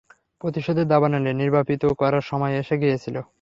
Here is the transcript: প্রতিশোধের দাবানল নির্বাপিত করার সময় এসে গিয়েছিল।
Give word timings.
প্রতিশোধের 0.41 0.87
দাবানল 0.87 1.25
নির্বাপিত 1.33 1.83
করার 1.99 2.23
সময় 2.23 2.53
এসে 2.59 2.75
গিয়েছিল। 2.77 3.15